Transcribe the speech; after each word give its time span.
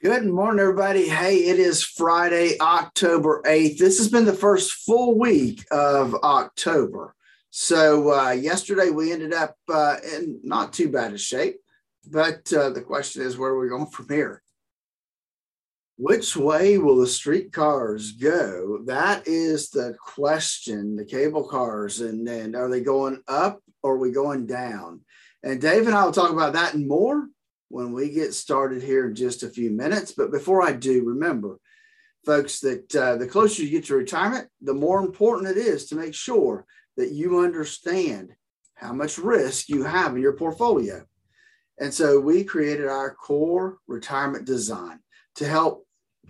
Good 0.00 0.26
morning, 0.26 0.60
everybody. 0.60 1.08
Hey, 1.08 1.38
it 1.38 1.58
is 1.58 1.82
Friday, 1.82 2.56
October 2.60 3.42
8th. 3.44 3.78
This 3.78 3.98
has 3.98 4.08
been 4.08 4.26
the 4.26 4.32
first 4.32 4.70
full 4.86 5.18
week 5.18 5.64
of 5.72 6.14
October. 6.14 7.16
So, 7.50 8.14
uh, 8.14 8.30
yesterday 8.30 8.90
we 8.90 9.10
ended 9.10 9.34
up 9.34 9.56
uh, 9.68 9.96
in 10.14 10.38
not 10.44 10.72
too 10.72 10.88
bad 10.88 11.14
a 11.14 11.18
shape, 11.18 11.56
but 12.08 12.52
uh, 12.52 12.70
the 12.70 12.80
question 12.80 13.22
is 13.22 13.36
where 13.36 13.50
are 13.50 13.58
we 13.58 13.68
going 13.68 13.88
from 13.88 14.08
here? 14.08 14.40
Which 15.96 16.36
way 16.36 16.78
will 16.78 16.98
the 16.98 17.08
streetcars 17.08 18.12
go? 18.12 18.82
That 18.86 19.26
is 19.26 19.70
the 19.70 19.96
question. 19.98 20.94
The 20.94 21.06
cable 21.06 21.48
cars, 21.48 22.02
and 22.02 22.24
then 22.24 22.54
are 22.54 22.70
they 22.70 22.82
going 22.82 23.20
up 23.26 23.60
or 23.82 23.94
are 23.94 23.98
we 23.98 24.12
going 24.12 24.46
down? 24.46 25.00
And 25.42 25.60
Dave 25.60 25.88
and 25.88 25.96
I 25.96 26.04
will 26.04 26.12
talk 26.12 26.30
about 26.30 26.52
that 26.52 26.74
and 26.74 26.86
more 26.86 27.26
when 27.68 27.92
we 27.92 28.10
get 28.10 28.34
started 28.34 28.82
here 28.82 29.06
in 29.06 29.14
just 29.14 29.42
a 29.42 29.48
few 29.48 29.70
minutes. 29.70 30.12
But 30.12 30.30
before 30.30 30.62
I 30.62 30.72
do, 30.72 31.04
remember, 31.04 31.58
folks, 32.24 32.60
that 32.60 32.94
uh, 32.96 33.16
the 33.16 33.26
closer 33.26 33.62
you 33.62 33.70
get 33.70 33.86
to 33.86 33.94
retirement, 33.94 34.48
the 34.60 34.74
more 34.74 35.00
important 35.00 35.48
it 35.48 35.56
is 35.56 35.86
to 35.86 35.96
make 35.96 36.14
sure 36.14 36.66
that 36.96 37.12
you 37.12 37.40
understand 37.40 38.32
how 38.74 38.92
much 38.92 39.18
risk 39.18 39.68
you 39.68 39.84
have 39.84 40.14
in 40.14 40.22
your 40.22 40.34
portfolio. 40.34 41.04
And 41.80 41.92
so 41.92 42.18
we 42.18 42.44
created 42.44 42.88
our 42.88 43.14
core 43.14 43.78
retirement 43.86 44.44
design 44.44 44.98
to 45.36 45.46
help 45.46 45.86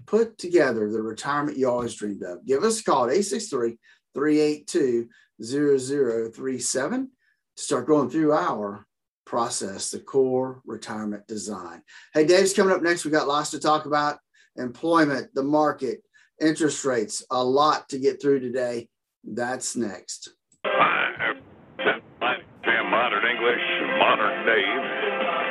put 0.07 0.39
together 0.39 0.91
the 0.91 1.03
retirement 1.03 1.57
you 1.57 1.69
always 1.69 1.95
dreamed 1.95 2.23
of. 2.23 2.45
Give 2.47 2.65
us 2.65 2.81
a 2.81 2.85
call 2.85 3.05
at 3.05 3.13
863 3.13 3.79
382 4.15 5.09
0037 5.43 7.11
to 7.57 7.63
start 7.63 7.87
going 7.87 8.11
through 8.11 8.33
our 8.33 8.87
process, 9.29 9.91
the 9.91 10.01
core 10.01 10.63
retirement 10.65 11.27
design. 11.29 11.83
Hey, 12.15 12.25
Dave's 12.25 12.55
coming 12.55 12.75
up 12.75 12.83
next. 12.83 13.05
We 13.05 13.11
got 13.11 13.29
lots 13.29 13.51
to 13.51 13.61
talk 13.61 13.85
about 13.85 14.19
employment, 14.57 15.35
the 15.35 15.43
market, 15.43 16.03
interest 16.41 16.85
rates, 16.85 17.23
a 17.31 17.45
lot 17.45 17.91
to 17.91 17.99
get 17.99 18.21
through 18.21 18.41
today. 18.41 18.89
That's 19.23 19.77
next. 19.77 20.31
Modern 22.91 23.25
English, 23.27 23.61
modern 23.99 24.47
Dave, 24.47 24.83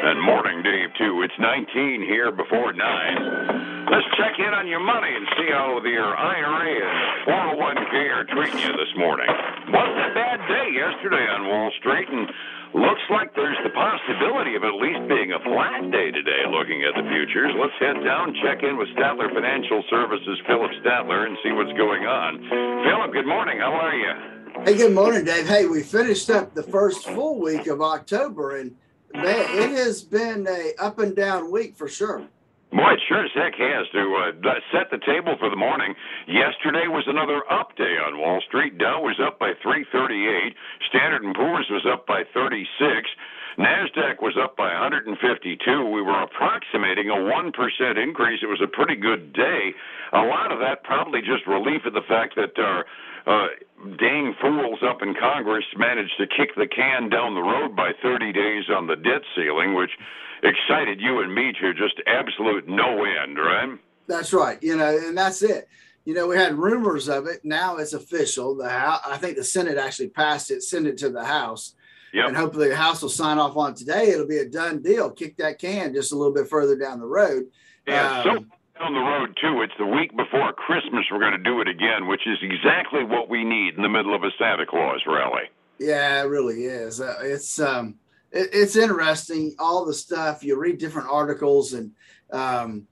and 0.09 0.21
morning 0.21 0.63
Dave 0.63 0.89
too. 0.97 1.21
It's 1.23 1.33
19 1.39 2.01
here 2.01 2.31
before 2.31 2.73
9. 2.73 3.66
Let's 3.87 4.07
check 4.17 4.35
in 4.39 4.53
on 4.53 4.67
your 4.67 4.83
money 4.83 5.09
and 5.15 5.25
see 5.37 5.47
how 5.51 5.79
your 5.83 6.11
IRA 6.17 6.75
and 6.75 6.97
401k 7.27 7.95
are 8.11 8.25
treating 8.25 8.59
you 8.59 8.73
this 8.75 8.93
morning. 8.97 9.27
Wasn't 9.71 10.11
a 10.11 10.13
bad 10.13 10.39
day 10.47 10.67
yesterday 10.75 11.23
on 11.27 11.47
Wall 11.47 11.71
Street, 11.79 12.09
and 12.09 12.27
Looks 12.73 13.01
like 13.09 13.33
there's 13.33 13.57
the 13.63 13.69
possibility 13.69 14.55
of 14.55 14.63
at 14.63 14.75
least 14.75 14.99
being 15.07 15.31
a 15.31 15.39
flat 15.39 15.89
day 15.89 16.11
today 16.11 16.43
looking 16.51 16.83
at 16.83 16.93
the 16.99 17.09
futures. 17.09 17.55
Let's 17.55 17.73
head 17.79 18.03
down, 18.03 18.35
check 18.43 18.61
in 18.61 18.77
with 18.77 18.89
Statler 18.89 19.33
Financial 19.33 19.83
Services, 19.89 20.37
Phillip 20.45 20.71
Statler, 20.83 21.25
and 21.25 21.37
see 21.43 21.51
what's 21.53 21.71
going 21.77 22.03
on. 22.05 22.43
Phillip, 22.83 23.13
good 23.13 23.25
morning. 23.25 23.59
How 23.59 23.71
are 23.71 23.95
you? 23.95 24.63
Hey, 24.65 24.75
good 24.75 24.93
morning, 24.93 25.23
Dave. 25.23 25.47
Hey, 25.47 25.65
we 25.65 25.81
finished 25.81 26.29
up 26.29 26.53
the 26.53 26.63
first 26.63 27.07
full 27.07 27.39
week 27.39 27.67
of 27.67 27.81
October, 27.81 28.57
and 28.57 28.75
man, 29.13 29.45
it 29.57 29.71
has 29.71 30.03
been 30.03 30.45
a 30.47 30.73
up 30.77 30.99
and 30.99 31.15
down 31.15 31.49
week 31.49 31.75
for 31.75 31.87
sure. 31.87 32.27
Boy, 32.71 32.93
it 32.93 33.01
sure 33.07 33.23
as 33.23 33.31
heck 33.33 33.55
has 33.55 33.87
to 33.95 34.03
uh, 34.43 34.59
set 34.75 34.91
the 34.91 34.99
table 35.05 35.35
for 35.39 35.49
the 35.49 35.55
morning. 35.55 35.95
Yesterday 36.27 36.87
was 36.87 37.07
another 37.07 37.41
up 37.49 37.75
day 37.77 37.95
on 37.95 38.19
Wall 38.19 38.41
Street. 38.45 38.77
Dow 38.77 39.01
was 39.01 39.19
up 39.23 39.39
by 39.39 39.53
338. 39.63 40.53
Standard 40.89 41.23
& 41.35 41.35
Poor's 41.35 41.67
was 41.71 41.87
up 41.87 42.05
by 42.05 42.23
36. 42.33 42.67
NASDAQ 43.57 44.21
was 44.21 44.37
up 44.41 44.55
by 44.55 44.71
152. 44.71 45.17
We 45.89 46.01
were 46.01 46.21
approximating 46.21 47.09
a 47.09 47.15
1% 47.15 48.03
increase. 48.03 48.39
It 48.43 48.45
was 48.45 48.61
a 48.61 48.67
pretty 48.67 48.95
good 48.95 49.33
day. 49.33 49.73
A 50.13 50.21
lot 50.21 50.51
of 50.51 50.59
that 50.59 50.83
probably 50.83 51.21
just 51.21 51.47
relief 51.47 51.85
of 51.85 51.93
the 51.93 52.05
fact 52.07 52.35
that 52.35 52.53
our 52.61 52.85
uh, 53.25 53.47
dang 53.97 54.35
fools 54.39 54.79
up 54.87 55.01
in 55.01 55.15
Congress 55.15 55.65
managed 55.75 56.13
to 56.19 56.27
kick 56.27 56.55
the 56.55 56.67
can 56.67 57.09
down 57.09 57.33
the 57.33 57.41
road 57.41 57.75
by 57.75 57.91
30 58.01 58.31
days 58.31 58.65
on 58.69 58.85
the 58.85 58.95
debt 58.95 59.23
ceiling, 59.35 59.73
which 59.73 59.91
excited 60.43 61.01
you 61.01 61.19
and 61.19 61.33
me 61.33 61.51
to 61.59 61.73
just 61.73 61.99
absolute 62.05 62.67
no 62.67 63.03
end, 63.03 63.37
right? 63.37 63.79
That's 64.07 64.33
right. 64.33 64.61
You 64.61 64.77
know, 64.77 64.95
and 64.95 65.17
that's 65.17 65.41
it. 65.41 65.67
You 66.05 66.13
know, 66.13 66.27
we 66.27 66.37
had 66.37 66.55
rumors 66.55 67.09
of 67.09 67.25
it. 67.25 67.43
Now 67.43 67.77
it's 67.77 67.93
official. 67.93 68.55
The 68.55 68.69
House, 68.69 69.01
I 69.05 69.17
think 69.17 69.35
the 69.35 69.43
Senate 69.43 69.77
actually 69.77 70.09
passed 70.09 70.51
it, 70.51 70.61
sent 70.61 70.87
it 70.87 70.97
to 70.99 71.09
the 71.09 71.25
House. 71.25 71.73
Yep. 72.13 72.27
And 72.27 72.37
hopefully 72.37 72.69
the 72.69 72.75
House 72.75 73.01
will 73.01 73.09
sign 73.09 73.37
off 73.37 73.57
on 73.57 73.75
today. 73.75 74.09
It'll 74.09 74.27
be 74.27 74.37
a 74.37 74.49
done 74.49 74.81
deal. 74.81 75.11
Kick 75.11 75.37
that 75.37 75.59
can 75.59 75.93
just 75.93 76.11
a 76.11 76.15
little 76.15 76.33
bit 76.33 76.47
further 76.47 76.77
down 76.77 76.99
the 76.99 77.05
road. 77.05 77.45
Yeah, 77.85 78.19
um, 78.19 78.23
so 78.23 78.45
down 78.79 78.93
the 78.93 78.99
road 78.99 79.37
too. 79.41 79.61
It's 79.61 79.73
the 79.77 79.85
week 79.85 80.15
before 80.15 80.53
Christmas. 80.53 81.05
We're 81.11 81.19
going 81.19 81.33
to 81.33 81.37
do 81.37 81.59
it 81.61 81.67
again, 81.67 82.07
which 82.07 82.25
is 82.25 82.37
exactly 82.41 83.03
what 83.03 83.29
we 83.29 83.43
need 83.43 83.75
in 83.75 83.81
the 83.81 83.89
middle 83.89 84.15
of 84.15 84.23
a 84.23 84.31
Santa 84.39 84.65
Claus 84.65 85.01
rally. 85.05 85.49
Yeah, 85.79 86.21
it 86.23 86.27
really 86.27 86.63
is. 86.63 87.01
Uh, 87.01 87.15
it's 87.21 87.59
um, 87.59 87.95
it, 88.31 88.49
it's 88.53 88.75
interesting 88.75 89.55
all 89.59 89.85
the 89.85 89.93
stuff 89.93 90.43
you 90.43 90.57
read 90.57 90.77
different 90.77 91.09
articles 91.09 91.73
and 91.73 91.91
um, 92.31 92.87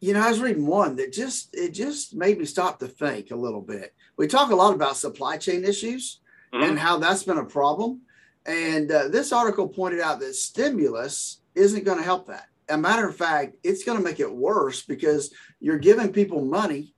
you 0.00 0.14
know 0.14 0.20
i 0.20 0.30
was 0.30 0.40
reading 0.40 0.66
one 0.66 0.96
that 0.96 1.12
just 1.12 1.54
it 1.54 1.70
just 1.70 2.14
made 2.14 2.38
me 2.38 2.44
stop 2.44 2.78
to 2.78 2.88
think 2.88 3.30
a 3.30 3.36
little 3.36 3.60
bit 3.60 3.94
we 4.16 4.26
talk 4.26 4.50
a 4.50 4.54
lot 4.54 4.74
about 4.74 4.96
supply 4.96 5.36
chain 5.36 5.64
issues 5.64 6.20
mm-hmm. 6.52 6.64
and 6.64 6.78
how 6.78 6.98
that's 6.98 7.22
been 7.22 7.38
a 7.38 7.44
problem 7.44 8.00
and 8.46 8.90
uh, 8.90 9.08
this 9.08 9.32
article 9.32 9.68
pointed 9.68 10.00
out 10.00 10.20
that 10.20 10.34
stimulus 10.34 11.40
isn't 11.54 11.84
going 11.84 11.98
to 11.98 12.04
help 12.04 12.26
that 12.26 12.46
a 12.68 12.76
matter 12.76 13.08
of 13.08 13.16
fact 13.16 13.56
it's 13.62 13.84
going 13.84 13.98
to 13.98 14.04
make 14.04 14.20
it 14.20 14.32
worse 14.32 14.82
because 14.82 15.32
you're 15.60 15.78
giving 15.78 16.12
people 16.12 16.44
money 16.44 16.94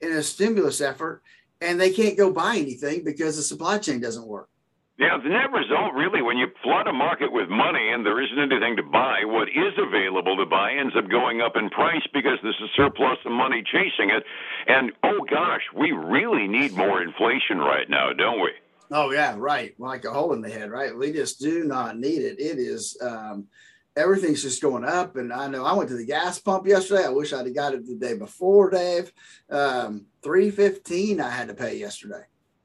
in 0.00 0.12
a 0.12 0.22
stimulus 0.22 0.80
effort 0.80 1.22
and 1.60 1.80
they 1.80 1.92
can't 1.92 2.16
go 2.16 2.32
buy 2.32 2.56
anything 2.56 3.04
because 3.04 3.36
the 3.36 3.42
supply 3.42 3.78
chain 3.78 4.00
doesn't 4.00 4.26
work 4.26 4.48
yeah, 4.96 5.18
the 5.18 5.28
net 5.28 5.50
result 5.50 5.94
really, 5.94 6.22
when 6.22 6.38
you 6.38 6.46
flood 6.62 6.86
a 6.86 6.92
market 6.92 7.32
with 7.32 7.48
money 7.48 7.90
and 7.90 8.06
there 8.06 8.22
isn't 8.22 8.38
anything 8.38 8.76
to 8.76 8.84
buy, 8.84 9.24
what 9.24 9.48
is 9.48 9.74
available 9.76 10.36
to 10.36 10.46
buy 10.46 10.72
ends 10.72 10.94
up 10.96 11.10
going 11.10 11.40
up 11.40 11.56
in 11.56 11.68
price 11.68 12.06
because 12.12 12.38
there's 12.44 12.62
a 12.62 12.70
surplus 12.76 13.18
of 13.26 13.32
money 13.32 13.64
chasing 13.66 14.10
it. 14.10 14.22
And 14.68 14.92
oh 15.02 15.26
gosh, 15.28 15.62
we 15.74 15.90
really 15.90 16.46
need 16.46 16.76
more 16.76 17.02
inflation 17.02 17.58
right 17.58 17.90
now, 17.90 18.12
don't 18.12 18.40
we? 18.40 18.50
Oh 18.96 19.10
yeah, 19.10 19.34
right. 19.36 19.74
Like 19.80 20.04
a 20.04 20.12
hole 20.12 20.34
in 20.34 20.40
the 20.40 20.48
head, 20.48 20.70
right? 20.70 20.96
We 20.96 21.12
just 21.12 21.40
do 21.40 21.64
not 21.64 21.98
need 21.98 22.22
it. 22.22 22.38
It 22.38 22.58
is 22.60 22.96
um, 23.02 23.48
everything's 23.96 24.40
just 24.40 24.62
going 24.62 24.84
up. 24.84 25.16
And 25.16 25.32
I 25.32 25.48
know 25.48 25.64
I 25.64 25.72
went 25.72 25.88
to 25.88 25.96
the 25.96 26.06
gas 26.06 26.38
pump 26.38 26.64
yesterday. 26.64 27.04
I 27.04 27.08
wish 27.08 27.32
I'd 27.32 27.44
have 27.44 27.56
got 27.56 27.74
it 27.74 27.84
the 27.84 27.96
day 27.96 28.14
before, 28.14 28.70
Dave. 28.70 29.12
Um, 29.50 30.06
Three 30.22 30.52
fifteen 30.52 31.20
I 31.20 31.28
had 31.28 31.48
to 31.48 31.54
pay 31.54 31.76
yesterday. 31.76 32.22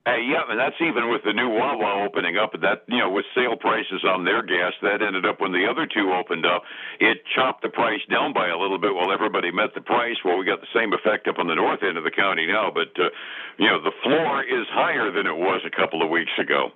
Hey, 0.10 0.26
yeah, 0.26 0.42
and 0.50 0.58
that's 0.58 0.82
even 0.82 1.14
with 1.14 1.22
the 1.22 1.34
new 1.34 1.50
Wawa 1.54 2.02
opening 2.02 2.34
up. 2.34 2.58
That 2.58 2.82
you 2.90 2.98
know, 2.98 3.12
with 3.12 3.26
sale 3.36 3.54
prices 3.54 4.02
on 4.02 4.26
their 4.26 4.42
gas, 4.42 4.74
that 4.82 5.06
ended 5.06 5.24
up 5.24 5.40
when 5.40 5.52
the 5.52 5.70
other 5.70 5.86
two 5.86 6.10
opened 6.18 6.48
up, 6.50 6.64
it 7.00 7.22
chopped 7.36 7.62
the 7.62 7.70
price 7.70 8.02
down 8.10 8.34
by 8.34 8.50
a 8.50 8.58
little 8.58 8.80
bit 8.80 8.96
while 8.96 9.14
everybody 9.14 9.52
met 9.52 9.76
the 9.76 9.82
price. 9.86 10.18
Well, 10.26 10.40
we 10.40 10.50
got 10.50 10.62
the 10.62 10.74
same 10.74 10.94
effect 10.94 11.28
up 11.28 11.38
on 11.38 11.46
the 11.46 11.54
north 11.54 11.84
end 11.86 11.96
of 11.96 12.04
the 12.04 12.10
county 12.10 12.48
now, 12.48 12.72
but 12.74 12.90
uh, 12.98 13.14
you 13.62 13.68
know, 13.70 13.84
the 13.84 13.94
floor 14.02 14.42
is 14.42 14.66
higher 14.74 15.12
than 15.12 15.28
it 15.28 15.38
was 15.38 15.62
a 15.62 15.70
couple 15.70 16.02
of 16.02 16.10
weeks 16.10 16.34
ago. 16.42 16.72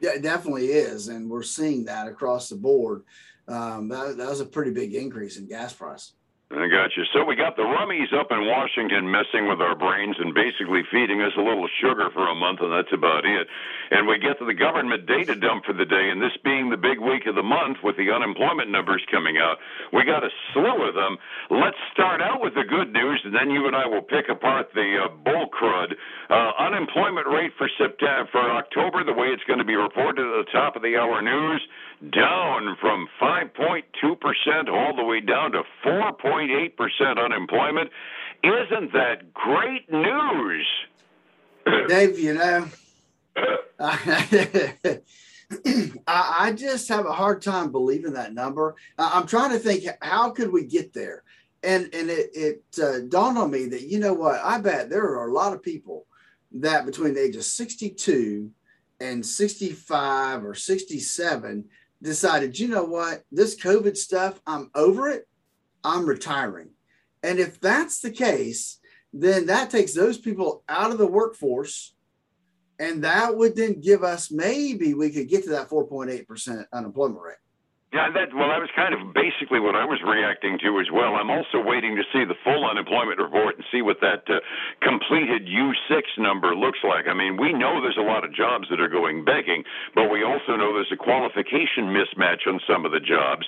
Yeah, 0.00 0.16
it 0.16 0.22
definitely 0.22 0.72
is, 0.72 1.08
and 1.08 1.28
we're 1.28 1.42
seeing 1.42 1.84
that 1.84 2.08
across 2.08 2.48
the 2.48 2.56
board. 2.56 3.02
Um, 3.46 3.88
that, 3.90 4.16
that 4.16 4.30
was 4.30 4.40
a 4.40 4.46
pretty 4.46 4.70
big 4.70 4.94
increase 4.94 5.36
in 5.36 5.48
gas 5.48 5.74
price. 5.74 6.12
I 6.50 6.66
got 6.66 6.90
you. 6.98 7.06
So 7.14 7.22
we 7.22 7.38
got 7.38 7.54
the 7.54 7.62
rummies 7.62 8.10
up 8.10 8.34
in 8.34 8.42
Washington 8.42 9.06
messing 9.06 9.46
with 9.46 9.62
our 9.62 9.78
brains 9.78 10.16
and 10.18 10.34
basically 10.34 10.82
feeding 10.90 11.22
us 11.22 11.30
a 11.38 11.46
little 11.46 11.70
sugar 11.78 12.10
for 12.10 12.26
a 12.26 12.34
month, 12.34 12.58
and 12.58 12.74
that's 12.74 12.90
about 12.90 13.22
it. 13.24 13.46
And 13.94 14.08
we 14.10 14.18
get 14.18 14.34
to 14.42 14.46
the 14.46 14.54
government 14.54 15.06
data 15.06 15.38
dump 15.38 15.62
for 15.64 15.74
the 15.78 15.86
day, 15.86 16.10
and 16.10 16.18
this 16.20 16.34
being 16.42 16.66
the 16.68 16.76
big 16.76 16.98
week 16.98 17.30
of 17.30 17.38
the 17.38 17.46
month 17.46 17.78
with 17.86 17.94
the 17.96 18.10
unemployment 18.10 18.66
numbers 18.66 18.98
coming 19.14 19.38
out, 19.38 19.62
we 19.94 20.02
got 20.02 20.26
a 20.26 20.30
slew 20.50 20.90
of 20.90 20.98
them. 20.98 21.22
Let's 21.54 21.78
start 21.94 22.18
out 22.18 22.42
with 22.42 22.58
the 22.58 22.66
good 22.66 22.90
news, 22.90 23.22
and 23.22 23.30
then 23.30 23.54
you 23.54 23.70
and 23.70 23.76
I 23.76 23.86
will 23.86 24.02
pick 24.02 24.26
apart 24.26 24.74
the 24.74 25.06
uh, 25.06 25.14
bull 25.22 25.54
crud. 25.54 25.94
Uh, 26.30 26.50
unemployment 26.58 27.30
rate 27.30 27.54
for 27.58 27.70
September, 27.78 28.26
for 28.34 28.42
October, 28.58 29.06
the 29.06 29.14
way 29.14 29.30
it's 29.30 29.46
going 29.46 29.62
to 29.62 29.64
be 29.64 29.78
reported 29.78 30.26
at 30.26 30.46
the 30.46 30.50
top 30.50 30.74
of 30.74 30.82
the 30.82 30.98
hour 30.98 31.22
news, 31.22 31.62
down 32.08 32.76
from 32.80 33.08
5.2% 33.20 34.68
all 34.68 34.96
the 34.96 35.04
way 35.04 35.20
down 35.20 35.52
to 35.52 35.62
4.8% 35.84 37.24
unemployment. 37.24 37.90
Isn't 38.42 38.92
that 38.92 39.34
great 39.34 39.92
news? 39.92 40.66
Dave, 41.88 42.18
you 42.18 42.34
know, 42.34 42.66
I, 46.06 46.52
just 46.56 46.88
have 46.88 47.04
a 47.06 47.12
hard 47.12 47.42
time 47.42 47.70
believing 47.70 48.14
that 48.14 48.32
number. 48.32 48.76
I'm 48.98 49.26
trying 49.26 49.50
to 49.50 49.58
think, 49.58 49.84
how 50.00 50.30
could 50.30 50.50
we 50.50 50.64
get 50.64 50.94
there? 50.94 51.22
And 51.62 51.94
and 51.94 52.08
it, 52.08 52.30
it 52.32 52.64
uh, 52.82 53.00
dawned 53.08 53.36
on 53.36 53.50
me 53.50 53.66
that, 53.66 53.82
you 53.82 53.98
know 53.98 54.14
what, 54.14 54.40
I 54.42 54.58
bet 54.58 54.88
there 54.88 55.04
are 55.04 55.28
a 55.28 55.32
lot 55.32 55.52
of 55.52 55.62
people 55.62 56.06
that 56.52 56.86
between 56.86 57.12
the 57.12 57.22
age 57.22 57.36
of 57.36 57.44
62 57.44 58.50
and 59.00 59.24
65 59.24 60.44
or 60.44 60.54
67 60.54 61.64
decided, 62.02 62.58
you 62.58 62.68
know 62.68 62.84
what, 62.84 63.24
this 63.30 63.60
COVID 63.60 63.96
stuff, 63.96 64.40
I'm 64.46 64.70
over 64.74 65.10
it. 65.10 65.26
I'm 65.84 66.06
retiring. 66.06 66.70
And 67.22 67.38
if 67.38 67.60
that's 67.60 68.00
the 68.00 68.10
case, 68.10 68.78
then 69.12 69.46
that 69.46 69.70
takes 69.70 69.92
those 69.92 70.18
people 70.18 70.64
out 70.68 70.90
of 70.90 70.98
the 70.98 71.06
workforce. 71.06 71.94
And 72.78 73.04
that 73.04 73.36
would 73.36 73.56
then 73.56 73.80
give 73.80 74.02
us 74.02 74.30
maybe 74.30 74.94
we 74.94 75.10
could 75.10 75.28
get 75.28 75.44
to 75.44 75.50
that 75.50 75.68
4.8% 75.68 76.64
unemployment 76.72 77.22
rate. 77.22 77.36
Yeah, 77.90 78.06
that 78.14 78.30
well, 78.30 78.46
that 78.54 78.62
was 78.62 78.70
kind 78.78 78.94
of 78.94 79.10
basically 79.18 79.58
what 79.58 79.74
I 79.74 79.82
was 79.82 79.98
reacting 80.06 80.62
to 80.62 80.78
as 80.78 80.86
well. 80.94 81.18
I'm 81.18 81.26
also 81.26 81.58
waiting 81.58 81.98
to 81.98 82.06
see 82.14 82.22
the 82.22 82.38
full 82.46 82.62
unemployment 82.62 83.18
report 83.18 83.58
and 83.58 83.66
see 83.66 83.82
what 83.82 83.98
that 83.98 84.30
uh, 84.30 84.38
completed 84.78 85.50
U6 85.50 85.98
number 86.22 86.54
looks 86.54 86.78
like. 86.86 87.10
I 87.10 87.18
mean, 87.18 87.34
we 87.34 87.50
know 87.50 87.82
there's 87.82 87.98
a 87.98 88.06
lot 88.06 88.22
of 88.22 88.30
jobs 88.30 88.70
that 88.70 88.78
are 88.78 88.86
going 88.86 89.26
begging, 89.26 89.66
but 89.98 90.06
we 90.06 90.22
also 90.22 90.54
know 90.54 90.70
there's 90.70 90.94
a 90.94 91.02
qualification 91.02 91.90
mismatch 91.90 92.46
on 92.46 92.62
some 92.62 92.86
of 92.86 92.94
the 92.94 93.02
jobs, 93.02 93.42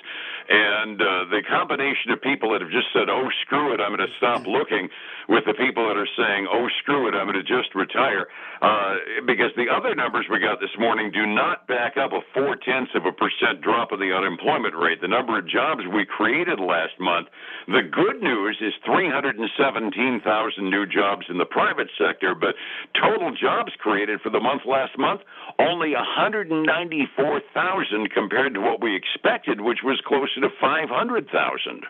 and 0.51 0.99
uh, 0.99 1.23
the 1.31 1.39
combination 1.47 2.11
of 2.11 2.19
people 2.19 2.51
that 2.51 2.59
have 2.59 2.71
just 2.75 2.91
said, 2.91 3.07
"Oh, 3.07 3.31
screw 3.47 3.71
it, 3.71 3.79
I'm 3.79 3.95
going 3.95 4.03
to 4.03 4.11
stop 4.19 4.43
looking," 4.43 4.91
with 5.31 5.47
the 5.47 5.55
people 5.55 5.87
that 5.87 5.95
are 5.95 6.11
saying, 6.19 6.51
"Oh, 6.51 6.67
screw 6.83 7.07
it, 7.07 7.15
I'm 7.15 7.31
going 7.31 7.39
to 7.39 7.47
just 7.47 7.71
retire," 7.79 8.27
uh, 8.59 9.23
because 9.23 9.55
the 9.55 9.71
other 9.71 9.95
numbers 9.95 10.27
we 10.27 10.43
got 10.43 10.59
this 10.59 10.75
morning 10.75 11.15
do 11.15 11.23
not 11.23 11.63
back 11.71 11.95
up 11.95 12.11
a 12.11 12.19
four 12.35 12.59
tenths 12.59 12.91
of 12.91 13.07
a 13.07 13.15
percent 13.15 13.63
drop 13.63 13.95
of 13.95 14.03
the 14.03 14.11
unemployment 14.11 14.32
unemployment 14.33 14.75
rate, 14.75 14.99
the 15.01 15.07
number 15.07 15.37
of 15.37 15.47
jobs 15.47 15.83
we 15.93 16.05
created 16.05 16.59
last 16.59 16.99
month. 16.99 17.27
The 17.67 17.83
good 17.83 18.21
news 18.21 18.57
is 18.61 18.73
317,000 18.85 20.69
new 20.69 20.85
jobs 20.85 21.25
in 21.29 21.37
the 21.37 21.45
private 21.45 21.89
sector, 21.97 22.35
but 22.35 22.55
total 22.99 23.33
jobs 23.35 23.71
created 23.79 24.19
for 24.21 24.29
the 24.29 24.39
month 24.39 24.61
last 24.65 24.97
month 24.97 25.21
only 25.59 25.93
194,000 25.93 28.09
compared 28.11 28.55
to 28.55 28.61
what 28.61 28.81
we 28.81 28.95
expected, 28.95 29.61
which 29.61 29.83
was 29.83 30.01
closer 30.05 30.41
to 30.41 30.49
500,000. 30.59 31.85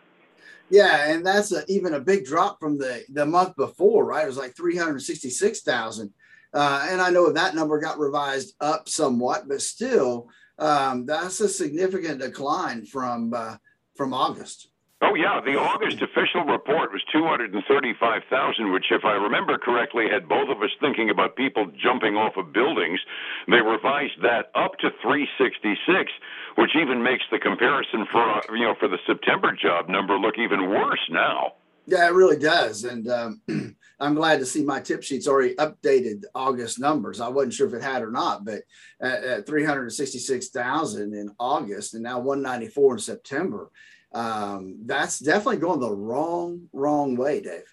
Yeah, 0.69 1.11
and 1.11 1.25
that's 1.25 1.53
a, 1.53 1.63
even 1.67 1.93
a 1.93 1.99
big 1.99 2.23
drop 2.25 2.59
from 2.59 2.77
the 2.77 3.03
the 3.09 3.25
month 3.25 3.55
before, 3.55 4.05
right? 4.05 4.23
It 4.23 4.27
was 4.27 4.37
like 4.37 4.55
366,000. 4.55 6.13
Uh, 6.53 6.87
and 6.89 7.01
I 7.01 7.09
know 7.09 7.31
that 7.31 7.55
number 7.55 7.79
got 7.79 7.97
revised 7.99 8.53
up 8.61 8.87
somewhat, 8.87 9.47
but 9.47 9.61
still, 9.61 10.29
um, 10.59 11.05
that's 11.05 11.39
a 11.39 11.49
significant 11.49 12.19
decline 12.19 12.85
from 12.85 13.33
uh, 13.33 13.57
from 13.95 14.13
August. 14.13 14.69
Oh 15.03 15.15
yeah, 15.15 15.41
the 15.43 15.59
August 15.59 16.01
official 16.01 16.45
report 16.45 16.93
was 16.93 17.03
235,000, 17.11 18.71
which, 18.71 18.85
if 18.89 19.03
I 19.03 19.11
remember 19.11 19.57
correctly, 19.57 20.05
had 20.09 20.29
both 20.29 20.47
of 20.47 20.63
us 20.63 20.69
thinking 20.79 21.09
about 21.09 21.35
people 21.35 21.69
jumping 21.75 22.15
off 22.15 22.37
of 22.37 22.53
buildings. 22.53 23.01
They 23.49 23.59
revised 23.59 24.21
that 24.21 24.47
up 24.55 24.79
to 24.79 24.91
366, 25.03 26.09
which 26.55 26.71
even 26.79 27.03
makes 27.03 27.25
the 27.31 27.39
comparison 27.39 28.07
for 28.09 28.55
you 28.55 28.63
know 28.63 28.75
for 28.79 28.87
the 28.87 28.99
September 29.05 29.51
job 29.51 29.89
number 29.89 30.17
look 30.17 30.39
even 30.39 30.69
worse 30.69 31.03
now. 31.11 31.53
Yeah, 31.85 32.07
it 32.07 32.13
really 32.13 32.39
does, 32.39 32.85
and 32.85 33.05
um, 33.09 33.41
I'm 34.03 34.15
glad 34.15 34.39
to 34.39 34.45
see 34.45 34.65
my 34.65 34.81
tip 34.81 35.01
sheets 35.01 35.29
already 35.29 35.55
updated 35.55 36.23
August 36.35 36.77
numbers. 36.77 37.21
I 37.21 37.29
wasn't 37.29 37.53
sure 37.53 37.67
if 37.67 37.73
it 37.73 37.81
had 37.81 38.01
or 38.01 38.11
not, 38.11 38.43
but 38.43 38.63
at, 38.99 39.23
at 39.23 39.47
366,000 39.47 41.13
in 41.13 41.31
August 41.39 41.93
and 41.93 42.03
now 42.03 42.19
194 42.19 42.93
in 42.93 42.99
September, 42.99 43.71
um, 44.11 44.79
that's 44.85 45.19
definitely 45.19 45.57
going 45.57 45.79
the 45.79 45.89
wrong, 45.89 46.67
wrong 46.73 47.15
way, 47.15 47.39
Dave. 47.39 47.63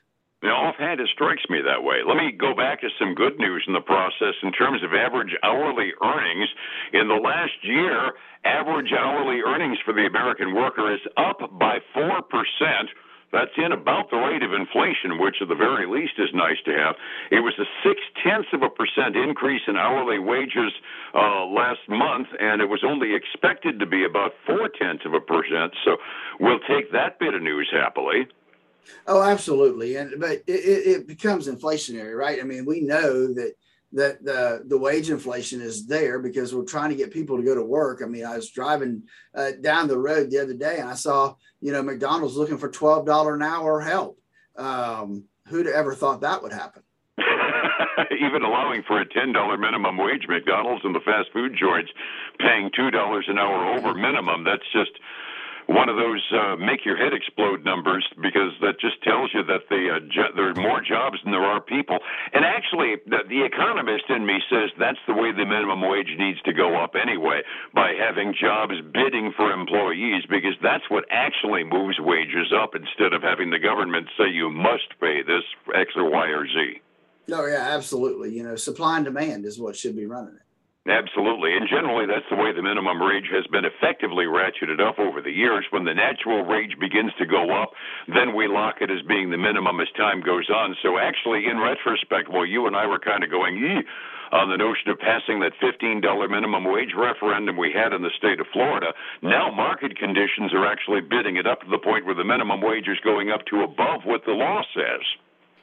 Now, 0.43 0.69
offhand, 0.69 1.01
it 1.01 1.09
strikes 1.13 1.43
me 1.51 1.61
that 1.67 1.83
way. 1.83 1.97
Let 2.07 2.17
me 2.17 2.33
go 2.33 2.55
back 2.55 2.81
to 2.81 2.89
some 2.99 3.15
good 3.15 3.37
news 3.37 3.65
in 3.67 3.75
the 3.75 3.83
process 3.83 4.35
in 4.43 4.53
terms 4.53 4.83
of 4.83 4.95
average 4.95 5.37
hourly 5.43 5.93
earnings. 6.03 6.49
In 6.95 7.09
the 7.09 7.21
last 7.21 7.59
year, 7.63 8.13
average 8.45 8.93
hourly 8.97 9.43
earnings 9.43 9.79
for 9.85 9.93
the 9.93 10.07
American 10.07 10.55
worker 10.55 10.95
is 10.95 11.01
up 11.19 11.41
by 11.59 11.81
4%. 11.95 12.23
That's 13.33 13.51
in 13.57 13.73
about 13.73 14.11
the 14.11 14.17
rate 14.17 14.43
of 14.43 14.53
inflation, 14.53 15.19
which 15.21 15.37
at 15.41 15.49
the 15.49 15.55
very 15.55 15.87
least 15.87 16.15
is 16.19 16.31
nice 16.35 16.59
to 16.65 16.73
have. 16.73 16.97
It 17.31 17.41
was 17.41 17.55
a 17.59 17.67
six 17.87 18.01
tenths 18.23 18.49
of 18.53 18.63
a 18.63 18.69
percent 18.69 19.17
increase 19.17 19.63
in 19.69 19.77
hourly 19.77 20.19
wages 20.19 20.73
uh, 21.15 21.47
last 21.47 21.81
month, 21.89 22.29
and 22.41 22.61
it 22.61 22.69
was 22.69 22.83
only 22.85 23.15
expected 23.15 23.79
to 23.79 23.87
be 23.87 24.05
about 24.05 24.33
four 24.47 24.69
tenths 24.69 25.07
of 25.07 25.15
a 25.15 25.21
percent. 25.21 25.73
So 25.85 25.97
we'll 26.41 26.61
take 26.69 26.91
that 26.93 27.19
bit 27.19 27.35
of 27.35 27.43
news 27.43 27.71
happily. 27.73 28.27
Oh, 29.07 29.23
absolutely, 29.23 29.97
and 29.97 30.19
but 30.19 30.43
it, 30.47 30.49
it 30.49 31.07
becomes 31.07 31.47
inflationary, 31.47 32.17
right? 32.17 32.41
I 32.41 32.45
mean, 32.45 32.65
we 32.65 32.81
know 32.81 33.33
that 33.35 33.55
that 33.93 34.25
the 34.25 34.63
the 34.67 34.79
wage 34.79 35.11
inflation 35.11 35.61
is 35.61 35.87
there 35.87 36.19
because 36.19 36.55
we're 36.55 36.65
trying 36.65 36.91
to 36.91 36.97
get 36.97 37.11
people 37.11 37.37
to 37.37 37.43
go 37.43 37.55
to 37.55 37.63
work. 37.63 38.03
I 38.03 38.07
mean, 38.07 38.25
I 38.25 38.37
was 38.37 38.51
driving 38.51 39.03
uh, 39.35 39.53
down 39.61 39.89
the 39.89 39.99
road 39.99 40.31
the 40.31 40.39
other 40.39 40.55
day 40.55 40.79
and 40.79 40.89
I 40.89 40.95
saw 40.95 41.35
you 41.61 41.73
know 41.73 41.83
McDonald's 41.83 42.37
looking 42.37 42.59
for 42.59 42.69
twelve 42.69 43.07
dollar 43.07 43.35
an 43.35 43.43
hour 43.43 43.81
help. 43.81 44.19
Um, 44.57 45.25
who'd 45.49 45.67
ever 45.67 45.95
thought 45.95 46.21
that 46.21 46.43
would 46.43 46.53
happen? 46.53 46.83
Even 48.21 48.43
allowing 48.43 48.83
for 48.87 49.01
a 49.01 49.09
ten 49.09 49.33
dollar 49.33 49.59
minimum 49.59 49.97
wage, 49.97 50.27
McDonald's 50.29 50.85
and 50.85 50.95
the 50.95 51.01
fast 51.01 51.33
food 51.33 51.57
joints 51.59 51.91
paying 52.39 52.71
two 52.75 52.91
dollars 52.91 53.27
an 53.29 53.39
hour 53.39 53.77
over 53.77 53.95
minimum. 53.95 54.45
That's 54.45 54.71
just 54.73 54.93
one 55.71 55.89
of 55.89 55.95
those 55.95 56.23
uh, 56.35 56.57
make 56.59 56.85
your 56.85 56.99
head 56.99 57.15
explode 57.15 57.65
numbers 57.65 58.03
because 58.19 58.51
that 58.61 58.83
just 58.83 58.99
tells 59.07 59.31
you 59.33 59.47
that 59.47 59.71
the, 59.71 59.83
uh, 59.87 60.01
jo- 60.11 60.35
there 60.35 60.51
are 60.51 60.59
more 60.59 60.83
jobs 60.83 61.23
than 61.23 61.31
there 61.31 61.47
are 61.47 61.61
people. 61.63 61.99
And 62.35 62.45
actually, 62.45 62.99
the, 63.07 63.23
the 63.31 63.47
economist 63.47 64.11
in 64.11 64.27
me 64.27 64.43
says 64.51 64.75
that's 64.83 64.99
the 65.07 65.15
way 65.15 65.31
the 65.31 65.47
minimum 65.47 65.81
wage 65.87 66.11
needs 66.19 66.43
to 66.43 66.53
go 66.53 66.75
up 66.75 66.99
anyway, 66.99 67.43
by 67.73 67.95
having 67.95 68.35
jobs 68.35 68.75
bidding 68.93 69.33
for 69.37 69.55
employees, 69.55 70.27
because 70.27 70.59
that's 70.61 70.85
what 70.91 71.07
actually 71.11 71.63
moves 71.63 72.03
wages 72.03 72.51
up 72.51 72.75
instead 72.75 73.15
of 73.15 73.23
having 73.23 73.51
the 73.51 73.63
government 73.63 74.11
say 74.19 74.27
you 74.27 74.51
must 74.51 74.91
pay 75.01 75.23
this 75.23 75.47
X 75.71 75.95
or 75.95 76.11
Y 76.11 76.27
or 76.35 76.47
Z. 76.51 76.83
Oh 77.31 77.47
yeah, 77.47 77.71
absolutely. 77.79 78.35
You 78.35 78.43
know, 78.43 78.57
supply 78.57 78.97
and 78.97 79.05
demand 79.05 79.47
is 79.47 79.59
what 79.59 79.77
should 79.77 79.95
be 79.95 80.07
running 80.07 80.35
it. 80.35 80.50
Absolutely. 80.91 81.55
And 81.55 81.69
generally, 81.71 82.07
that's 82.11 82.27
the 82.29 82.37
way 82.37 82.51
the 82.51 82.67
minimum 82.67 82.99
wage 82.99 83.31
has 83.31 83.47
been 83.47 83.65
effectively 83.65 84.27
ratcheted 84.27 84.83
up 84.83 84.99
over 84.99 85.23
the 85.23 85.31
years. 85.31 85.65
When 85.71 85.85
the 85.85 85.95
natural 85.95 86.45
wage 86.45 86.75
begins 86.81 87.13
to 87.19 87.27
go 87.27 87.55
up, 87.55 87.71
then 88.09 88.35
we 88.35 88.49
lock 88.49 88.83
it 88.83 88.91
as 88.91 88.99
being 89.07 89.31
the 89.31 89.39
minimum 89.39 89.79
as 89.79 89.87
time 89.97 90.21
goes 90.21 90.51
on. 90.51 90.75
So, 90.83 90.99
actually, 90.99 91.47
in 91.47 91.63
retrospect, 91.63 92.29
well, 92.29 92.45
you 92.45 92.67
and 92.67 92.75
I 92.75 92.87
were 92.91 92.99
kind 92.99 93.23
of 93.23 93.31
going, 93.31 93.55
Ee, 93.55 93.87
on 94.33 94.51
the 94.51 94.59
notion 94.59 94.91
of 94.91 94.99
passing 94.99 95.39
that 95.41 95.55
$15 95.63 96.03
minimum 96.29 96.65
wage 96.65 96.95
referendum 96.99 97.57
we 97.57 97.71
had 97.71 97.93
in 97.93 98.03
the 98.03 98.15
state 98.19 98.41
of 98.41 98.47
Florida. 98.53 98.93
Now, 99.23 99.51
market 99.51 99.97
conditions 99.97 100.53
are 100.53 100.67
actually 100.67 101.03
bidding 101.03 101.37
it 101.37 101.47
up 101.47 101.63
to 101.63 101.71
the 101.71 101.79
point 101.79 102.05
where 102.05 102.19
the 102.19 102.25
minimum 102.25 102.61
wage 102.63 102.89
is 102.89 102.99
going 103.05 103.31
up 103.31 103.47
to 103.47 103.63
above 103.63 104.03
what 104.05 104.25
the 104.27 104.35
law 104.35 104.63
says. 104.75 105.07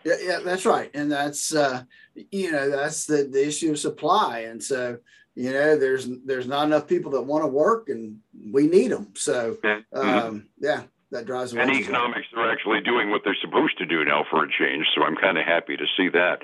Yeah, 0.08 0.16
yeah, 0.24 0.40
that's 0.40 0.66
right, 0.66 0.90
and 0.94 1.12
that's 1.12 1.54
uh, 1.54 1.84
you 2.16 2.50
know 2.50 2.70
that's 2.70 3.08
the 3.08 3.28
the 3.30 3.46
issue 3.46 3.72
of 3.72 3.80
supply, 3.80 4.40
and 4.40 4.64
so 4.64 5.00
you 5.36 5.52
know 5.52 5.78
there's 5.78 6.08
there's 6.24 6.48
not 6.48 6.66
enough 6.66 6.88
people 6.88 7.12
that 7.12 7.24
want 7.24 7.44
to 7.44 7.50
work, 7.50 7.90
and 7.90 8.20
we 8.54 8.68
need 8.68 8.92
them. 8.92 9.10
So 9.16 9.58
mm-hmm. 9.62 10.00
um, 10.00 10.48
yeah, 10.60 10.84
that 11.12 11.26
drives. 11.26 11.52
And 11.52 11.70
economics 11.70 12.28
are 12.38 12.50
actually 12.50 12.80
doing 12.80 13.10
what 13.10 13.24
they're 13.26 13.36
supposed 13.42 13.78
to 13.80 13.86
do 13.86 14.06
now 14.06 14.24
for 14.30 14.46
a 14.46 14.48
change. 14.48 14.86
So 14.96 15.04
I'm 15.04 15.18
kind 15.18 15.38
of 15.38 15.46
happy 15.46 15.76
to 15.76 15.86
see 15.98 16.08
that. 16.08 16.38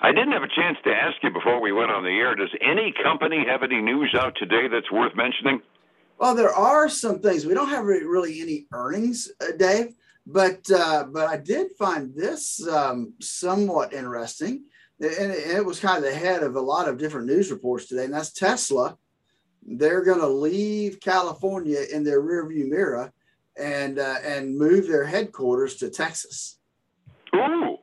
I 0.00 0.12
didn't 0.12 0.32
have 0.32 0.42
a 0.42 0.48
chance 0.48 0.78
to 0.84 0.90
ask 0.90 1.16
you 1.22 1.30
before 1.30 1.60
we 1.60 1.72
went 1.72 1.90
on 1.90 2.04
the 2.04 2.16
air. 2.16 2.34
Does 2.34 2.54
any 2.62 2.94
company 3.02 3.44
have 3.46 3.62
any 3.62 3.82
news 3.82 4.16
out 4.18 4.34
today 4.38 4.66
that's 4.66 4.90
worth 4.90 5.14
mentioning? 5.14 5.60
Well, 6.16 6.34
there 6.34 6.54
are 6.54 6.88
some 6.88 7.18
things. 7.18 7.44
We 7.44 7.52
don't 7.52 7.68
have 7.68 7.84
really 7.84 8.40
any 8.40 8.66
earnings, 8.72 9.30
uh, 9.42 9.52
Dave. 9.58 9.94
But 10.32 10.70
uh, 10.70 11.04
but 11.12 11.28
I 11.28 11.36
did 11.38 11.68
find 11.76 12.14
this 12.14 12.64
um, 12.68 13.14
somewhat 13.20 13.92
interesting, 13.92 14.64
and 15.00 15.32
it, 15.32 15.56
it 15.56 15.64
was 15.64 15.80
kind 15.80 15.98
of 15.98 16.04
the 16.04 16.16
head 16.16 16.44
of 16.44 16.54
a 16.54 16.60
lot 16.60 16.88
of 16.88 16.98
different 16.98 17.26
news 17.26 17.50
reports 17.50 17.86
today, 17.86 18.04
and 18.04 18.14
that's 18.14 18.32
Tesla. 18.32 18.96
They're 19.66 20.04
going 20.04 20.20
to 20.20 20.28
leave 20.28 21.00
California 21.00 21.80
in 21.92 22.04
their 22.04 22.22
rearview 22.22 22.68
mirror 22.68 23.12
and 23.58 23.98
uh, 23.98 24.16
and 24.22 24.56
move 24.56 24.86
their 24.86 25.04
headquarters 25.04 25.76
to 25.76 25.90
Texas. 25.90 26.58
Ooh, 27.34 27.78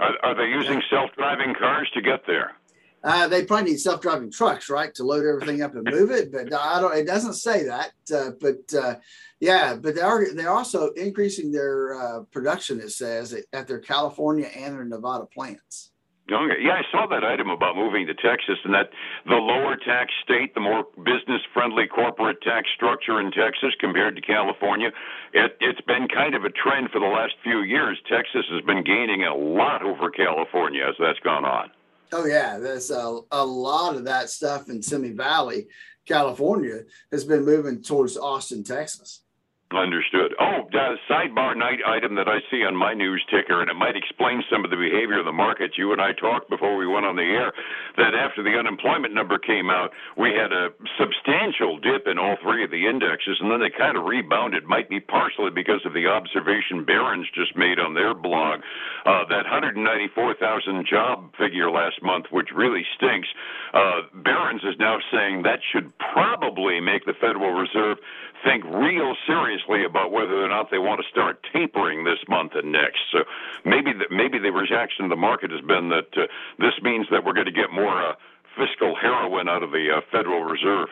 are, 0.00 0.14
are 0.22 0.34
they 0.34 0.50
using 0.50 0.82
self-driving 0.90 1.54
cars 1.54 1.88
to 1.94 2.02
get 2.02 2.26
there? 2.26 2.57
Uh, 3.04 3.28
they 3.28 3.44
probably 3.44 3.70
need 3.70 3.78
self-driving 3.78 4.32
trucks, 4.32 4.68
right, 4.68 4.92
to 4.94 5.04
load 5.04 5.24
everything 5.24 5.62
up 5.62 5.74
and 5.74 5.84
move 5.84 6.10
it. 6.10 6.32
But 6.32 6.52
I 6.52 6.80
don't. 6.80 6.96
It 6.96 7.06
doesn't 7.06 7.34
say 7.34 7.64
that. 7.64 7.92
Uh, 8.12 8.30
but 8.40 8.74
uh, 8.74 8.96
yeah, 9.40 9.74
but 9.74 9.94
they 9.94 10.00
are 10.00 10.34
they're 10.34 10.50
also 10.50 10.90
increasing 10.90 11.52
their 11.52 11.94
uh, 11.94 12.20
production. 12.32 12.80
It 12.80 12.90
says 12.90 13.36
at 13.52 13.68
their 13.68 13.78
California 13.78 14.46
and 14.46 14.74
their 14.74 14.84
Nevada 14.84 15.26
plants. 15.26 15.92
Okay. 16.30 16.60
Yeah, 16.60 16.72
I 16.72 16.82
saw 16.92 17.06
that 17.06 17.24
item 17.24 17.48
about 17.48 17.74
moving 17.74 18.06
to 18.06 18.12
Texas 18.12 18.58
and 18.64 18.74
that 18.74 18.90
the 19.24 19.36
lower 19.36 19.76
tax 19.76 20.12
state, 20.22 20.52
the 20.52 20.60
more 20.60 20.84
business 20.96 21.40
friendly 21.54 21.86
corporate 21.86 22.42
tax 22.42 22.68
structure 22.76 23.18
in 23.18 23.32
Texas 23.32 23.72
compared 23.80 24.14
to 24.16 24.20
California, 24.20 24.90
it, 25.32 25.56
it's 25.60 25.80
been 25.80 26.06
kind 26.06 26.34
of 26.34 26.44
a 26.44 26.50
trend 26.50 26.90
for 26.90 27.00
the 27.00 27.06
last 27.06 27.32
few 27.42 27.62
years. 27.62 27.98
Texas 28.06 28.44
has 28.50 28.60
been 28.66 28.84
gaining 28.84 29.24
a 29.24 29.34
lot 29.34 29.82
over 29.82 30.10
California 30.10 30.84
as 30.86 30.96
that's 31.00 31.18
gone 31.20 31.46
on. 31.46 31.70
Oh 32.12 32.24
yeah, 32.24 32.58
there's 32.58 32.90
a, 32.90 33.20
a 33.30 33.44
lot 33.44 33.96
of 33.96 34.04
that 34.06 34.30
stuff 34.30 34.68
in 34.68 34.82
Simi 34.82 35.10
Valley, 35.10 35.66
California, 36.06 36.82
has 37.12 37.24
been 37.24 37.44
moving 37.44 37.82
towards 37.82 38.16
Austin, 38.16 38.64
Texas. 38.64 39.22
Understood. 39.68 40.32
Oh, 40.40 40.64
uh, 40.64 40.96
sidebar 41.12 41.52
night 41.52 41.84
item 41.84 42.14
that 42.16 42.24
I 42.26 42.40
see 42.50 42.64
on 42.64 42.72
my 42.74 42.94
news 42.94 43.20
ticker, 43.28 43.60
and 43.60 43.68
it 43.68 43.76
might 43.76 44.00
explain 44.00 44.40
some 44.48 44.64
of 44.64 44.70
the 44.72 44.80
behavior 44.80 45.20
of 45.20 45.28
the 45.28 45.36
markets. 45.36 45.76
You 45.76 45.92
and 45.92 46.00
I 46.00 46.16
talked 46.16 46.48
before 46.48 46.80
we 46.80 46.88
went 46.88 47.04
on 47.04 47.16
the 47.16 47.28
air 47.28 47.52
that 48.00 48.16
after 48.16 48.42
the 48.42 48.56
unemployment 48.56 49.12
number 49.12 49.36
came 49.36 49.68
out, 49.68 49.92
we 50.16 50.32
had 50.32 50.56
a 50.56 50.72
substantial 50.96 51.76
dip 51.84 52.08
in 52.08 52.16
all 52.16 52.40
three 52.40 52.64
of 52.64 52.72
the 52.72 52.88
indexes, 52.88 53.36
and 53.44 53.52
then 53.52 53.60
they 53.60 53.68
kind 53.68 53.98
of 53.98 54.08
rebounded. 54.08 54.64
Might 54.64 54.88
be 54.88 55.00
partially 55.00 55.52
because 55.52 55.84
of 55.84 55.92
the 55.92 56.08
observation 56.08 56.88
Barron's 56.88 57.28
just 57.36 57.52
made 57.52 57.76
on 57.76 57.92
their 57.92 58.16
blog. 58.16 58.64
Uh, 59.04 59.28
that 59.28 59.44
194,000 59.44 60.88
job 60.88 61.28
figure 61.36 61.70
last 61.70 62.00
month, 62.00 62.24
which 62.32 62.48
really 62.56 62.88
stinks. 62.96 63.28
Uh, 63.76 64.08
Barron's 64.24 64.64
is 64.64 64.80
now 64.80 64.96
saying 65.12 65.42
that 65.44 65.60
should 65.60 65.92
probably 66.00 66.80
make 66.80 67.04
the 67.04 67.12
Federal 67.20 67.52
Reserve 67.52 67.98
think 68.44 68.64
real 68.64 69.14
seriously 69.26 69.84
about 69.84 70.12
whether 70.12 70.42
or 70.44 70.48
not 70.48 70.70
they 70.70 70.78
want 70.78 71.00
to 71.00 71.06
start 71.10 71.44
tapering 71.52 72.04
this 72.04 72.18
month 72.28 72.52
and 72.54 72.72
next. 72.72 73.00
So 73.12 73.18
maybe 73.64 73.92
the, 73.92 74.06
maybe 74.14 74.38
the 74.38 74.50
reaction 74.50 75.04
of 75.04 75.10
the 75.10 75.16
market 75.16 75.50
has 75.50 75.60
been 75.62 75.88
that 75.90 76.08
uh, 76.16 76.26
this 76.58 76.74
means 76.82 77.06
that 77.10 77.24
we're 77.24 77.32
going 77.32 77.46
to 77.46 77.52
get 77.52 77.72
more 77.72 78.10
uh, 78.10 78.14
fiscal 78.56 78.94
heroin 79.00 79.48
out 79.48 79.62
of 79.62 79.70
the 79.70 79.88
uh, 79.96 80.00
Federal 80.12 80.44
Reserve. 80.44 80.88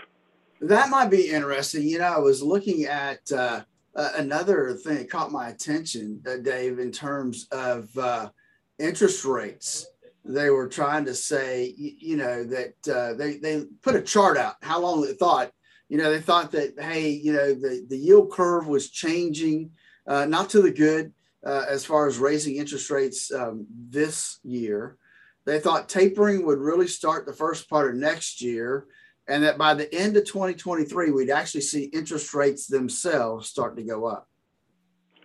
That 0.60 0.88
might 0.88 1.10
be 1.10 1.30
interesting. 1.30 1.82
You 1.82 1.98
know, 1.98 2.04
I 2.04 2.18
was 2.18 2.42
looking 2.42 2.84
at 2.84 3.30
uh, 3.30 3.62
another 3.94 4.72
thing 4.72 4.96
that 4.96 5.10
caught 5.10 5.30
my 5.30 5.48
attention, 5.48 6.22
uh, 6.26 6.36
Dave, 6.36 6.78
in 6.78 6.90
terms 6.90 7.46
of 7.52 7.96
uh, 7.98 8.30
interest 8.78 9.24
rates. 9.24 9.86
They 10.24 10.50
were 10.50 10.66
trying 10.66 11.04
to 11.04 11.14
say, 11.14 11.72
you, 11.76 12.16
know, 12.16 12.42
that 12.42 13.16
they, 13.16 13.36
they 13.36 13.64
put 13.82 13.94
a 13.94 14.02
chart 14.02 14.36
out 14.36 14.56
how 14.60 14.80
long 14.80 15.00
they 15.02 15.12
thought 15.12 15.52
you 15.88 15.98
know, 15.98 16.10
they 16.10 16.20
thought 16.20 16.52
that, 16.52 16.74
hey, 16.78 17.10
you 17.10 17.32
know, 17.32 17.54
the, 17.54 17.86
the 17.88 17.96
yield 17.96 18.32
curve 18.32 18.66
was 18.66 18.90
changing, 18.90 19.70
uh, 20.06 20.24
not 20.24 20.50
to 20.50 20.62
the 20.62 20.70
good 20.70 21.12
uh, 21.44 21.64
as 21.68 21.84
far 21.84 22.06
as 22.06 22.18
raising 22.18 22.56
interest 22.56 22.90
rates 22.90 23.32
um, 23.32 23.66
this 23.70 24.40
year. 24.42 24.96
They 25.44 25.60
thought 25.60 25.88
tapering 25.88 26.44
would 26.44 26.58
really 26.58 26.88
start 26.88 27.24
the 27.24 27.32
first 27.32 27.70
part 27.70 27.90
of 27.90 27.96
next 27.96 28.42
year, 28.42 28.86
and 29.28 29.44
that 29.44 29.58
by 29.58 29.74
the 29.74 29.92
end 29.94 30.16
of 30.16 30.24
2023, 30.24 31.12
we'd 31.12 31.30
actually 31.30 31.60
see 31.60 31.84
interest 31.84 32.34
rates 32.34 32.66
themselves 32.66 33.48
start 33.48 33.76
to 33.76 33.84
go 33.84 34.06
up. 34.06 34.28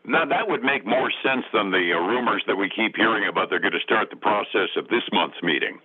Now, 0.06 0.26
that 0.26 0.48
would 0.48 0.64
make 0.64 0.86
more 0.86 1.12
sense 1.24 1.46
than 1.54 1.72
the 1.72 1.94
uh, 1.94 2.00
rumors 2.00 2.44
that 2.48 2.56
we 2.56 2.70
keep 2.70 2.96
hearing 2.96 3.28
about 3.28 3.50
they're 3.50 3.60
going 3.60 3.74
to 3.74 3.80
start 3.80 4.10
the 4.10 4.16
process 4.16 4.70
of 4.76 4.88
this 4.88 5.04
month's 5.12 5.42
meeting. 5.42 5.80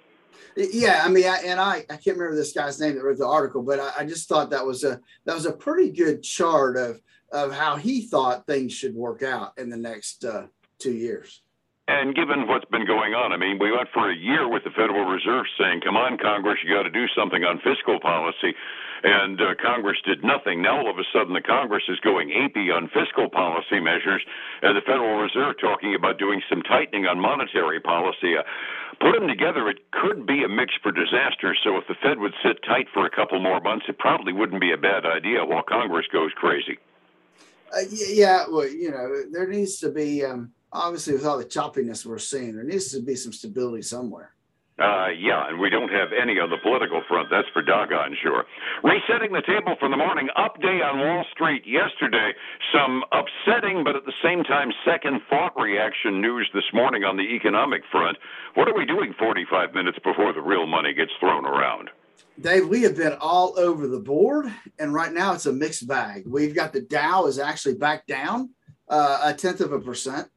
Yeah, 0.56 1.02
I 1.04 1.08
mean, 1.08 1.26
I, 1.26 1.38
and 1.44 1.60
I, 1.60 1.84
I 1.90 1.96
can't 1.96 2.16
remember 2.16 2.34
this 2.34 2.52
guy's 2.52 2.80
name 2.80 2.94
that 2.94 3.04
wrote 3.04 3.18
the 3.18 3.26
article, 3.26 3.62
but 3.62 3.78
I, 3.78 3.92
I, 3.98 4.04
just 4.04 4.28
thought 4.28 4.50
that 4.50 4.64
was 4.64 4.84
a 4.84 5.00
that 5.24 5.34
was 5.34 5.46
a 5.46 5.52
pretty 5.52 5.90
good 5.90 6.22
chart 6.22 6.76
of 6.76 7.00
of 7.32 7.52
how 7.52 7.76
he 7.76 8.02
thought 8.02 8.46
things 8.46 8.72
should 8.72 8.94
work 8.94 9.22
out 9.22 9.52
in 9.58 9.68
the 9.68 9.76
next 9.76 10.24
uh, 10.24 10.46
two 10.78 10.92
years. 10.92 11.42
And 11.88 12.14
given 12.14 12.48
what's 12.48 12.64
been 12.66 12.86
going 12.86 13.14
on, 13.14 13.32
I 13.32 13.36
mean, 13.36 13.58
we 13.60 13.70
went 13.70 13.88
for 13.94 14.10
a 14.10 14.16
year 14.16 14.48
with 14.48 14.64
the 14.64 14.70
Federal 14.70 15.04
Reserve 15.04 15.46
saying, 15.58 15.82
"Come 15.84 15.96
on, 15.96 16.18
Congress, 16.18 16.58
you 16.64 16.74
got 16.74 16.82
to 16.82 16.90
do 16.90 17.06
something 17.16 17.44
on 17.44 17.60
fiscal 17.60 18.00
policy." 18.00 18.54
And 19.06 19.40
uh, 19.40 19.54
Congress 19.62 19.98
did 20.04 20.24
nothing. 20.24 20.60
Now 20.60 20.82
all 20.82 20.90
of 20.90 20.98
a 20.98 21.06
sudden 21.14 21.32
the 21.32 21.40
Congress 21.40 21.84
is 21.88 22.00
going 22.00 22.34
apey 22.34 22.74
on 22.74 22.90
fiscal 22.90 23.30
policy 23.30 23.78
measures, 23.78 24.20
and 24.62 24.76
the 24.76 24.82
Federal 24.82 25.22
Reserve 25.22 25.54
talking 25.60 25.94
about 25.94 26.18
doing 26.18 26.42
some 26.50 26.60
tightening 26.62 27.06
on 27.06 27.20
monetary 27.20 27.78
policy. 27.78 28.34
Uh, 28.34 28.42
put 28.98 29.14
them 29.14 29.28
together, 29.28 29.70
it 29.70 29.92
could 29.92 30.26
be 30.26 30.42
a 30.42 30.48
mix 30.48 30.74
for 30.82 30.90
disaster. 30.90 31.54
So 31.62 31.78
if 31.78 31.86
the 31.86 31.94
Fed 32.02 32.18
would 32.18 32.34
sit 32.42 32.58
tight 32.66 32.90
for 32.92 33.06
a 33.06 33.10
couple 33.10 33.38
more 33.38 33.60
months, 33.60 33.86
it 33.88 33.98
probably 33.98 34.32
wouldn't 34.32 34.60
be 34.60 34.72
a 34.72 34.76
bad 34.76 35.06
idea 35.06 35.44
while 35.44 35.62
Congress 35.62 36.06
goes 36.12 36.32
crazy. 36.34 36.78
Uh, 37.70 37.86
yeah, 37.90 38.44
well, 38.50 38.66
you 38.66 38.90
know, 38.90 39.22
there 39.30 39.46
needs 39.46 39.78
to 39.78 39.90
be 39.90 40.24
um, 40.24 40.50
obviously 40.72 41.14
with 41.14 41.24
all 41.24 41.38
the 41.38 41.44
choppiness 41.44 42.04
we're 42.04 42.18
seeing, 42.18 42.56
there 42.56 42.64
needs 42.64 42.90
to 42.90 43.00
be 43.00 43.14
some 43.14 43.32
stability 43.32 43.82
somewhere. 43.82 44.32
Uh, 44.78 45.08
yeah, 45.16 45.48
and 45.48 45.58
we 45.58 45.70
don't 45.70 45.88
have 45.88 46.12
any 46.12 46.36
on 46.36 46.50
the 46.50 46.60
political 46.60 47.00
front. 47.08 47.28
That's 47.30 47.48
for 47.54 47.62
doggone 47.62 48.14
sure. 48.22 48.44
Resetting 48.84 49.32
the 49.32 49.40
table 49.40 49.74
for 49.80 49.88
the 49.88 49.96
morning 49.96 50.28
update 50.36 50.84
on 50.84 51.00
Wall 51.00 51.24
Street 51.32 51.64
yesterday. 51.64 52.36
Some 52.76 53.02
upsetting, 53.08 53.84
but 53.84 53.96
at 53.96 54.04
the 54.04 54.12
same 54.22 54.44
time, 54.44 54.68
second 54.84 55.22
thought 55.30 55.56
reaction 55.56 56.20
news 56.20 56.50
this 56.52 56.68
morning 56.74 57.04
on 57.04 57.16
the 57.16 57.24
economic 57.24 57.82
front. 57.90 58.18
What 58.52 58.68
are 58.68 58.76
we 58.76 58.84
doing 58.84 59.14
45 59.18 59.72
minutes 59.72 59.98
before 60.04 60.34
the 60.34 60.42
real 60.42 60.66
money 60.66 60.92
gets 60.92 61.12
thrown 61.20 61.46
around? 61.46 61.88
Dave, 62.38 62.68
we 62.68 62.82
have 62.82 62.98
been 62.98 63.16
all 63.18 63.58
over 63.58 63.86
the 63.86 63.98
board, 63.98 64.52
and 64.78 64.92
right 64.92 65.12
now 65.12 65.32
it's 65.32 65.46
a 65.46 65.52
mixed 65.54 65.88
bag. 65.88 66.24
We've 66.26 66.54
got 66.54 66.74
the 66.74 66.82
Dow 66.82 67.24
is 67.24 67.38
actually 67.38 67.76
back 67.76 68.06
down 68.06 68.50
uh, 68.90 69.20
a 69.24 69.32
tenth 69.32 69.62
of 69.62 69.72
a 69.72 69.80
percent. 69.80 70.28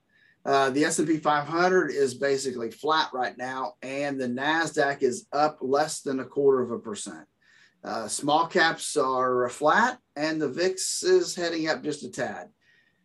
Uh, 0.45 0.69
the 0.69 0.85
S&P 0.85 1.17
500 1.17 1.91
is 1.91 2.13
basically 2.13 2.71
flat 2.71 3.09
right 3.13 3.37
now, 3.37 3.73
and 3.81 4.17
the 4.19 4.27
Nasdaq 4.27 5.03
is 5.03 5.27
up 5.33 5.57
less 5.61 5.99
than 6.01 6.21
a 6.21 6.25
quarter 6.25 6.61
of 6.61 6.71
a 6.71 6.79
percent. 6.79 7.27
Uh, 7.83 8.07
small 8.07 8.47
caps 8.47 8.95
are 8.97 9.47
flat, 9.49 9.99
and 10.15 10.41
the 10.41 10.49
VIX 10.49 11.03
is 11.03 11.35
heading 11.35 11.69
up 11.69 11.83
just 11.83 12.03
a 12.03 12.09
tad. 12.09 12.49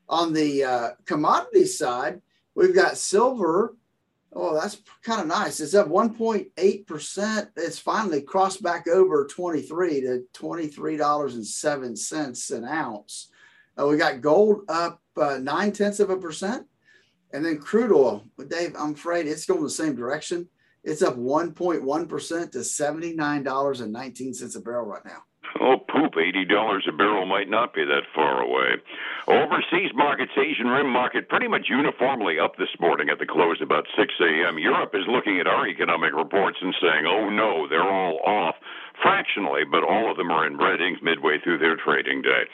On 0.08 0.32
the 0.32 0.64
uh, 0.64 0.92
commodity 1.06 1.66
side, 1.66 2.22
we've 2.54 2.74
got 2.74 2.96
silver. 2.96 3.76
Oh, 4.32 4.54
that's 4.54 4.80
kind 5.02 5.20
of 5.20 5.26
nice. 5.28 5.60
It's 5.60 5.74
up 5.74 5.88
1.8%. 5.88 7.48
It's 7.56 7.78
finally 7.78 8.22
crossed 8.22 8.62
back 8.62 8.88
over 8.88 9.26
23 9.26 10.00
to 10.02 10.22
$23.07 10.34 12.56
an 12.56 12.64
ounce. 12.64 13.28
Uh, 13.78 13.86
we 13.86 13.96
got 13.96 14.20
gold 14.20 14.62
up 14.68 15.00
uh, 15.16 15.38
nine 15.38 15.70
tenths 15.72 16.00
of 16.00 16.10
a 16.10 16.16
percent. 16.16 16.66
And 17.34 17.44
then 17.44 17.58
crude 17.58 17.90
oil, 17.90 18.22
but 18.38 18.48
Dave, 18.48 18.76
I'm 18.78 18.92
afraid 18.92 19.26
it's 19.26 19.44
going 19.44 19.64
the 19.64 19.68
same 19.68 19.96
direction. 19.96 20.48
It's 20.84 21.02
up 21.02 21.16
1.1% 21.16 21.82
to 22.52 22.58
$79.19 22.58 24.56
a 24.56 24.60
barrel 24.60 24.86
right 24.86 25.04
now. 25.04 25.24
Oh, 25.60 25.78
poop. 25.78 26.14
$80 26.14 26.88
a 26.88 26.92
barrel 26.92 27.26
might 27.26 27.50
not 27.50 27.74
be 27.74 27.84
that 27.84 28.02
far 28.14 28.40
away. 28.40 28.76
Overseas 29.26 29.90
markets, 29.96 30.30
Asian 30.38 30.68
Rim 30.68 30.88
market, 30.88 31.28
pretty 31.28 31.48
much 31.48 31.66
uniformly 31.68 32.38
up 32.38 32.56
this 32.56 32.68
morning 32.78 33.08
at 33.08 33.18
the 33.18 33.26
close 33.26 33.58
about 33.60 33.86
6 33.98 34.14
a.m. 34.20 34.58
Europe 34.58 34.94
is 34.94 35.02
looking 35.08 35.40
at 35.40 35.48
our 35.48 35.66
economic 35.66 36.14
reports 36.14 36.58
and 36.62 36.74
saying, 36.80 37.04
oh 37.06 37.30
no, 37.30 37.66
they're 37.68 37.82
all 37.82 38.20
off 38.24 38.54
fractionally, 39.02 39.62
but 39.70 39.84
all 39.84 40.10
of 40.10 40.16
them 40.16 40.30
are 40.30 40.46
in 40.46 40.54
ink 40.54 41.02
midway 41.02 41.38
through 41.42 41.58
their 41.58 41.76
trading 41.76 42.22
day. 42.22 42.44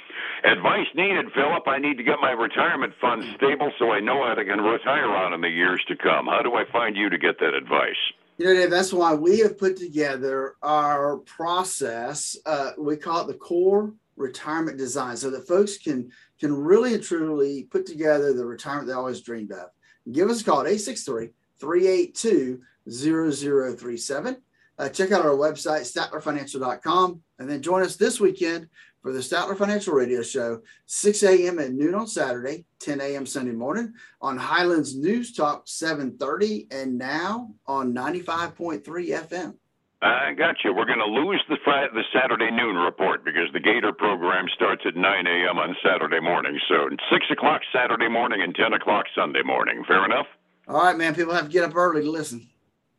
Advice 0.45 0.87
needed, 0.95 1.27
Phillip. 1.35 1.67
I 1.67 1.79
need 1.79 1.97
to 1.99 2.05
get 2.05 2.17
my 2.21 2.31
retirement 2.31 2.93
fund 3.01 3.23
stable 3.37 3.73
so 3.79 3.91
I 3.91 4.01
know 4.01 4.23
how 4.23 4.33
I 4.33 4.45
can 4.45 4.61
retire 4.61 5.11
on 5.11 5.33
in 5.33 5.41
the 5.41 5.49
years 5.49 5.83
to 5.89 5.97
come. 5.97 6.27
How 6.27 6.43
do 6.43 6.55
I 6.55 6.65
find 6.71 6.97
you 6.97 7.11
to 7.11 7.19
get 7.19 7.39
that 7.41 7.55
advice? 7.55 8.01
You 8.39 8.47
know, 8.47 8.55
Dave, 8.55 8.71
that's 8.71 8.93
why 8.93 9.15
we 9.15 9.41
have 9.41 9.59
put 9.59 9.77
together 9.77 10.55
our 10.63 11.19
process. 11.19 12.37
Uh, 12.47 12.71
we 12.79 12.97
call 12.97 13.23
it 13.23 13.27
the 13.27 13.35
core 13.35 13.93
retirement 14.17 14.79
design 14.79 15.17
so 15.17 15.31
that 15.31 15.47
folks 15.47 15.79
can 15.79 16.11
can 16.39 16.55
really 16.55 16.95
and 16.95 17.03
truly 17.03 17.65
put 17.65 17.85
together 17.85 18.33
the 18.33 18.47
retirement 18.47 18.87
they 18.87 18.95
always 18.95 19.21
dreamed 19.21 19.53
of. 19.53 19.69
Give 20.11 20.31
us 20.31 20.41
a 20.41 20.45
call 20.45 20.61
at 20.61 20.67
863 20.67 21.29
382 21.59 22.61
0037 22.89 24.37
uh, 24.81 24.89
check 24.89 25.13
out 25.13 25.27
our 25.27 25.37
website, 25.37 25.83
statlerfinancial.com, 25.83 27.21
and 27.39 27.51
then 27.51 27.61
join 27.61 27.83
us 27.83 27.97
this 27.97 28.19
weekend 28.19 28.67
for 29.03 29.13
the 29.13 29.19
Statler 29.19 29.57
Financial 29.57 29.93
Radio 29.93 30.23
Show, 30.23 30.63
6 30.87 31.23
a.m. 31.23 31.59
at 31.59 31.73
noon 31.73 31.95
on 31.95 32.07
Saturday, 32.07 32.65
10 32.81 33.01
a.m. 33.01 33.27
Sunday 33.27 33.53
morning 33.53 33.93
on 34.23 34.39
Highlands 34.39 34.97
News 34.97 35.33
Talk 35.33 35.65
730, 35.67 36.69
and 36.71 36.97
now 36.97 37.51
on 37.67 37.95
95.3 37.95 38.83
FM. 38.83 39.55
I 40.03 40.33
got 40.33 40.57
you. 40.65 40.73
We're 40.75 40.87
going 40.87 40.99
to 40.99 41.05
lose 41.05 41.45
the 41.51 41.59
Friday, 41.63 41.93
the 41.93 42.05
Saturday 42.15 42.51
noon 42.51 42.77
report 42.77 43.23
because 43.23 43.53
the 43.53 43.61
Gator 43.61 43.93
program 43.93 44.47
starts 44.55 44.83
at 44.87 44.97
9 44.97 45.27
a.m. 45.27 45.59
on 45.59 45.77
Saturday 45.85 46.21
morning. 46.21 46.59
So 46.71 46.89
6 47.13 47.27
o'clock 47.31 47.61
Saturday 47.71 48.09
morning 48.09 48.41
and 48.41 48.55
10 48.55 48.73
o'clock 48.73 49.05
Sunday 49.15 49.43
morning. 49.43 49.85
Fair 49.87 50.07
enough? 50.07 50.27
All 50.69 50.83
right, 50.83 50.97
man. 50.97 51.15
People 51.15 51.35
have 51.35 51.47
to 51.47 51.51
get 51.51 51.65
up 51.65 51.77
early 51.77 52.03
to 52.03 52.11
listen. 52.11 52.49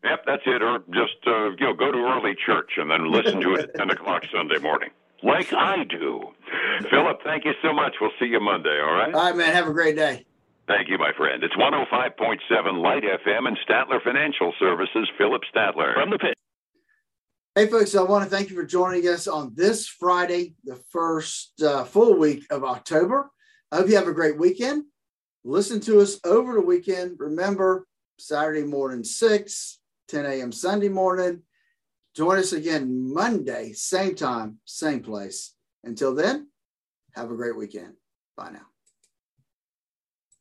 Yep, 0.03 0.24
that's 0.25 0.43
it. 0.46 0.62
Or 0.62 0.79
just 0.93 1.22
uh, 1.27 1.51
you 1.51 1.67
know, 1.67 1.74
go 1.74 1.91
to 1.91 1.98
early 1.98 2.36
church 2.46 2.72
and 2.77 2.89
then 2.89 3.12
listen 3.12 3.39
to 3.41 3.53
it 3.55 3.70
at 3.70 3.75
ten 3.75 3.89
o'clock 3.89 4.24
Sunday 4.34 4.58
morning, 4.60 4.89
like 5.24 5.53
I 5.53 5.84
do. 5.84 6.22
Phillip, 6.89 7.20
thank 7.24 7.46
you 7.46 7.53
so 7.62 7.72
much. 7.74 7.96
We'll 8.01 8.12
see 8.20 8.25
you 8.25 8.39
Monday. 8.39 8.79
All 8.81 8.93
right. 8.93 9.13
All 9.13 9.22
right, 9.22 9.36
man. 9.36 9.53
Have 9.53 9.67
a 9.67 9.74
great 9.74 9.96
day. 9.96 10.25
Thank 10.67 10.89
you, 10.89 10.98
my 10.98 11.12
friend. 11.17 11.43
It's 11.43 11.55
105.7 11.55 12.81
Light 12.81 13.03
FM 13.03 13.48
and 13.48 13.58
Statler 13.67 14.01
Financial 14.03 14.53
Services. 14.60 15.10
Phillip 15.17 15.41
Statler 15.53 15.93
from 15.93 16.12
the 16.12 16.17
pit. 16.17 16.36
Hey, 17.53 17.67
folks, 17.67 17.93
I 17.96 18.01
want 18.03 18.24
to 18.24 18.29
thank 18.29 18.50
you 18.50 18.55
for 18.55 18.65
joining 18.65 19.05
us 19.10 19.27
on 19.27 19.53
this 19.53 19.86
Friday, 19.86 20.53
the 20.63 20.77
first 20.89 21.62
uh, 21.62 21.84
full 21.84 22.17
week 22.17 22.46
of 22.50 22.63
October. 22.63 23.29
I 23.72 23.77
hope 23.77 23.89
you 23.89 23.98
have 23.98 24.08
a 24.08 24.13
great 24.13 24.39
weekend. 24.39 24.86
Listen 25.43 25.81
to 25.81 26.00
us 26.00 26.17
over 26.24 26.53
the 26.53 26.62
weekend. 26.62 27.17
Remember, 27.20 27.86
Saturday 28.17 28.63
morning, 28.63 29.03
6, 29.03 29.80
10 30.12 30.25
a.m. 30.25 30.51
Sunday 30.51 30.89
morning. 30.89 31.41
Join 32.13 32.38
us 32.38 32.51
again 32.51 33.13
Monday, 33.13 33.72
same 33.72 34.15
time, 34.15 34.58
same 34.65 35.01
place. 35.01 35.53
Until 35.86 36.13
then, 36.13 36.50
have 37.13 37.32
a 37.32 37.36
great 37.36 37.56
weekend. 37.56 37.94
Bye 38.36 38.51
now. 38.51 38.71